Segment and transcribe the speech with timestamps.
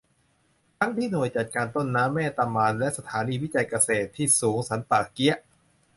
[0.79, 5.37] ทั้งที่หน่วยจัดการต้นน้ำแม่ตะมาน และสถานีวิจัยเกษตรที่สูงสันป่าเกี๊ยะ